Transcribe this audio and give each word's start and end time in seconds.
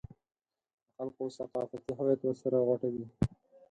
د 0.03 0.87
خلکو 0.95 1.23
ثقافتي 1.37 1.91
هویت 1.97 2.21
ورسره 2.23 2.57
غوټه 2.67 2.87
وي. 2.93 3.05